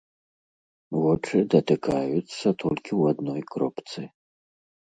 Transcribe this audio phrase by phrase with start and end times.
[1.03, 4.01] Вочы датыкаюцца толькі ў адной кропцы.